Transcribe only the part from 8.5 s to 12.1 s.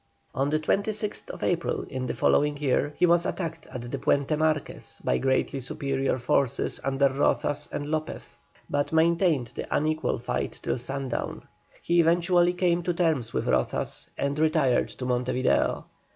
but maintained the unequal fight till sundown. He